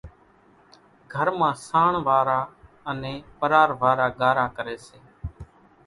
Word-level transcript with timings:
گھر 1.13 1.27
مان 1.39 1.53
سانڻ 1.67 1.93
وارا 2.07 2.39
انين 2.89 3.17
ڀرار 3.39 3.69
وارا 3.81 4.07
ڳارا 4.19 4.45
ڪري 4.57 4.77
سي، 4.85 4.97